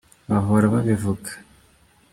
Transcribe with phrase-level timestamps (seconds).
[0.29, 1.31] bahora babivuga.